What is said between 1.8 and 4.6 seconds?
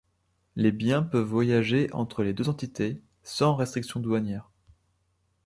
entre les deux entités sans restrictions douanières.